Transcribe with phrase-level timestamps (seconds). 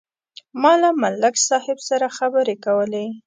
[0.61, 3.05] ما له ملک صاحب سره خبرې کولې.